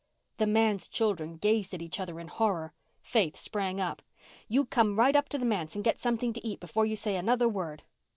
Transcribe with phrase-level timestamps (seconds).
[0.37, 2.73] The manse children gazed at each other in horror.
[3.03, 4.01] Faith sprang up.
[4.47, 7.17] "You come right up to the manse and get something to eat before you say
[7.17, 7.83] another word."